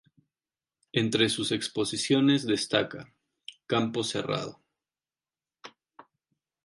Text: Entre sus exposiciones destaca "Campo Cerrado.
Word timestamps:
Entre 0.93 1.29
sus 1.29 1.51
exposiciones 1.51 2.47
destaca 2.47 3.13
"Campo 3.67 4.03
Cerrado. 4.03 4.59